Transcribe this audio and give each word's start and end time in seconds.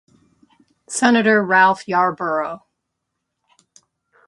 Senator 0.87 1.43
Ralph 1.45 1.87
Yarborough. 1.87 2.61